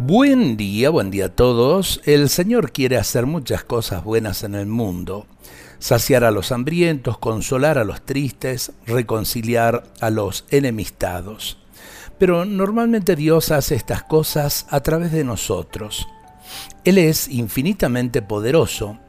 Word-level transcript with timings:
Buen 0.00 0.56
día, 0.56 0.90
buen 0.90 1.10
día 1.10 1.26
a 1.26 1.28
todos. 1.28 2.00
El 2.04 2.28
Señor 2.28 2.70
quiere 2.70 2.98
hacer 2.98 3.26
muchas 3.26 3.64
cosas 3.64 4.04
buenas 4.04 4.44
en 4.44 4.54
el 4.54 4.66
mundo. 4.66 5.26
Saciar 5.80 6.22
a 6.22 6.30
los 6.30 6.52
hambrientos, 6.52 7.18
consolar 7.18 7.78
a 7.78 7.84
los 7.84 8.02
tristes, 8.02 8.70
reconciliar 8.86 9.82
a 10.00 10.10
los 10.10 10.44
enemistados. 10.50 11.58
Pero 12.16 12.44
normalmente 12.44 13.16
Dios 13.16 13.50
hace 13.50 13.74
estas 13.74 14.04
cosas 14.04 14.68
a 14.70 14.80
través 14.84 15.10
de 15.10 15.24
nosotros. 15.24 16.06
Él 16.84 16.96
es 16.96 17.26
infinitamente 17.26 18.22
poderoso, 18.22 19.00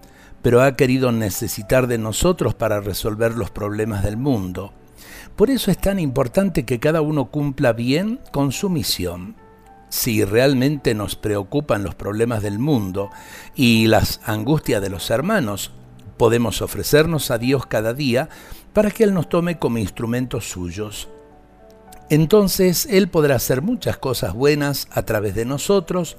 pero 0.42 0.64
ha 0.64 0.76
querido 0.76 1.12
necesitar 1.12 1.86
de 1.86 2.00
nosotros 2.00 2.56
para 2.56 2.82
resolver 2.82 3.36
los 3.36 3.52
problemas 3.52 4.04
del 4.04 4.18
mundo. 4.18 4.74
Por 5.36 5.52
eso 5.52 5.70
es 5.70 5.78
tan 5.78 6.00
importante 6.00 6.66
que 6.66 6.80
cada 6.80 7.02
uno 7.02 7.26
cumpla 7.26 7.74
bien 7.74 8.20
con 8.32 8.52
su 8.52 8.72
misión 8.72 9.36
si 9.90 10.24
realmente 10.24 10.94
nos 10.94 11.16
preocupan 11.16 11.84
los 11.84 11.96
problemas 11.96 12.42
del 12.44 12.60
mundo 12.60 13.10
y 13.56 13.88
las 13.88 14.22
angustias 14.26 14.82
de 14.82 14.90
los 14.90 15.10
hermanos, 15.10 15.72
podemos 16.18 16.62
ofrecernos 16.62 17.32
a 17.32 17.38
Dios 17.38 17.66
cada 17.66 17.94
día 17.94 18.30
para 18.74 18.92
que 18.92 19.04
Él 19.04 19.14
nos 19.14 19.30
tome 19.30 19.58
como 19.58 19.78
instrumentos 19.78 20.50
suyos. 20.50 21.10
Entonces 22.10 22.88
Él 22.90 23.08
podrá 23.08 23.36
hacer 23.36 23.62
muchas 23.62 23.98
cosas 23.98 24.34
buenas 24.34 24.88
a 24.92 25.04
través 25.04 25.36
de 25.36 25.46
nosotros, 25.46 26.18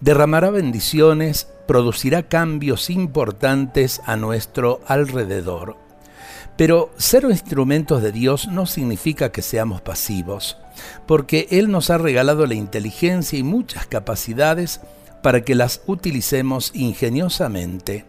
derramará 0.00 0.50
bendiciones, 0.50 1.48
producirá 1.66 2.24
cambios 2.24 2.90
importantes 2.90 4.00
a 4.06 4.16
nuestro 4.16 4.80
alrededor. 4.86 5.76
Pero 6.56 6.90
ser 6.96 7.24
instrumentos 7.24 8.02
de 8.02 8.12
Dios 8.12 8.48
no 8.48 8.66
significa 8.66 9.32
que 9.32 9.40
seamos 9.40 9.80
pasivos, 9.80 10.58
porque 11.06 11.46
Él 11.50 11.70
nos 11.70 11.90
ha 11.90 11.98
regalado 11.98 12.46
la 12.46 12.54
inteligencia 12.54 13.38
y 13.38 13.42
muchas 13.42 13.86
capacidades 13.86 14.80
para 15.22 15.42
que 15.42 15.54
las 15.54 15.82
utilicemos 15.86 16.70
ingeniosamente. 16.74 18.04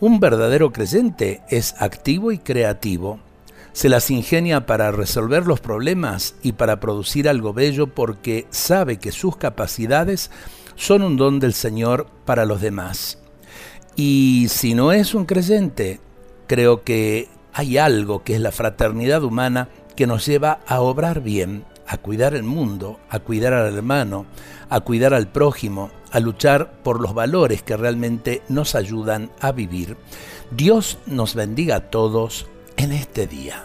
Un 0.00 0.20
verdadero 0.20 0.72
creyente 0.72 1.42
es 1.48 1.74
activo 1.78 2.32
y 2.32 2.38
creativo. 2.38 3.18
Se 3.72 3.88
las 3.88 4.10
ingenia 4.10 4.66
para 4.66 4.92
resolver 4.92 5.46
los 5.46 5.60
problemas 5.60 6.36
y 6.42 6.52
para 6.52 6.78
producir 6.78 7.28
algo 7.28 7.52
bello 7.52 7.88
porque 7.88 8.46
sabe 8.50 8.98
que 8.98 9.10
sus 9.10 9.36
capacidades 9.36 10.30
son 10.76 11.02
un 11.02 11.16
don 11.16 11.40
del 11.40 11.54
Señor 11.54 12.06
para 12.24 12.44
los 12.44 12.60
demás. 12.60 13.18
Y 13.96 14.46
si 14.48 14.74
no 14.74 14.92
es 14.92 15.14
un 15.14 15.24
creyente, 15.24 16.00
creo 16.46 16.82
que 16.82 17.28
hay 17.52 17.78
algo 17.78 18.22
que 18.22 18.34
es 18.34 18.40
la 18.40 18.52
fraternidad 18.52 19.22
humana 19.22 19.68
que 19.96 20.06
nos 20.06 20.26
lleva 20.26 20.60
a 20.66 20.80
obrar 20.80 21.20
bien, 21.20 21.64
a 21.94 21.98
cuidar 21.98 22.34
el 22.34 22.42
mundo, 22.42 23.00
a 23.08 23.20
cuidar 23.20 23.54
al 23.54 23.74
hermano, 23.74 24.26
a 24.68 24.80
cuidar 24.80 25.14
al 25.14 25.28
prójimo, 25.28 25.90
a 26.10 26.20
luchar 26.20 26.82
por 26.82 27.00
los 27.00 27.14
valores 27.14 27.62
que 27.62 27.76
realmente 27.76 28.42
nos 28.48 28.74
ayudan 28.74 29.30
a 29.40 29.52
vivir. 29.52 29.96
Dios 30.50 30.98
nos 31.06 31.34
bendiga 31.34 31.76
a 31.76 31.90
todos 31.90 32.46
en 32.76 32.92
este 32.92 33.26
día. 33.26 33.64